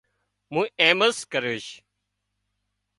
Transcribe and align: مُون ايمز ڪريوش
مُون 0.53 0.67
ايمز 0.81 1.15
ڪريوش 1.31 1.65